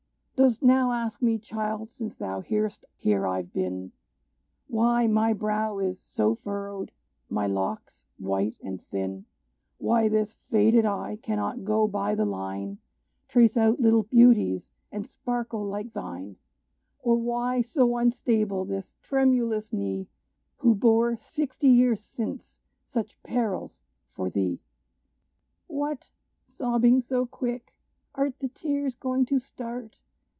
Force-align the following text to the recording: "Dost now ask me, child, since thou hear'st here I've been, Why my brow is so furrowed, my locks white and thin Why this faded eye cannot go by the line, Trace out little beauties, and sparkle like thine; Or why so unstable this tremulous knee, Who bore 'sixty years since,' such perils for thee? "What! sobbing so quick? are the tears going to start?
"Dost 0.37 0.63
now 0.63 0.91
ask 0.91 1.21
me, 1.21 1.37
child, 1.37 1.91
since 1.91 2.15
thou 2.15 2.41
hear'st 2.41 2.83
here 2.97 3.27
I've 3.27 3.53
been, 3.53 3.91
Why 4.67 5.05
my 5.05 5.33
brow 5.33 5.77
is 5.77 5.99
so 6.01 6.33
furrowed, 6.33 6.91
my 7.29 7.45
locks 7.45 8.05
white 8.17 8.57
and 8.63 8.81
thin 8.81 9.25
Why 9.77 10.07
this 10.07 10.33
faded 10.49 10.83
eye 10.83 11.19
cannot 11.21 11.63
go 11.63 11.87
by 11.87 12.15
the 12.15 12.25
line, 12.25 12.79
Trace 13.27 13.55
out 13.55 13.79
little 13.79 14.01
beauties, 14.01 14.67
and 14.91 15.05
sparkle 15.05 15.63
like 15.63 15.93
thine; 15.93 16.37
Or 17.03 17.17
why 17.17 17.61
so 17.61 17.95
unstable 17.97 18.65
this 18.65 18.95
tremulous 19.03 19.71
knee, 19.71 20.07
Who 20.57 20.73
bore 20.73 21.15
'sixty 21.17 21.67
years 21.69 21.99
since,' 22.03 22.59
such 22.83 23.21
perils 23.21 23.83
for 24.09 24.27
thee? 24.31 24.59
"What! 25.67 26.09
sobbing 26.47 26.99
so 27.01 27.27
quick? 27.27 27.75
are 28.15 28.31
the 28.39 28.47
tears 28.47 28.95
going 28.95 29.27
to 29.27 29.37
start? 29.37 29.97